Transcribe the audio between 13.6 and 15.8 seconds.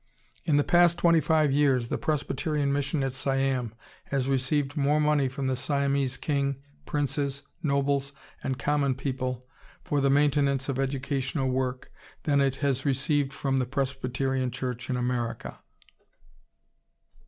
Presbyterian Church in America.